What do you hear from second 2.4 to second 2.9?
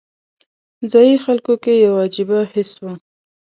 حس و.